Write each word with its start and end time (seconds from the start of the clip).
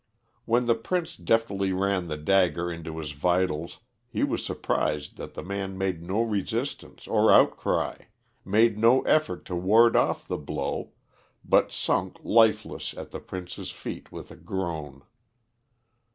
When 0.45 0.65
the 0.65 0.73
Prince 0.73 1.15
deftly 1.15 1.71
ran 1.73 2.07
the 2.07 2.17
dagger 2.17 2.71
into 2.71 2.97
his 2.97 3.11
vitals, 3.11 3.81
he 4.09 4.23
was 4.23 4.43
surprised 4.43 5.15
that 5.17 5.35
the 5.35 5.43
man 5.43 5.77
made 5.77 6.01
no 6.01 6.23
resistance 6.23 7.05
or 7.05 7.31
outcry, 7.31 8.05
made 8.43 8.79
no 8.79 9.01
effort 9.03 9.45
to 9.45 9.55
ward 9.55 9.95
off 9.95 10.27
the 10.27 10.39
blow, 10.39 10.93
but 11.45 11.71
sunk 11.71 12.17
lifeless 12.23 12.97
at 12.97 13.11
the 13.11 13.19
Prince's 13.19 13.69
feet 13.69 14.11
with 14.11 14.31
a 14.31 14.35
groan. 14.35 15.03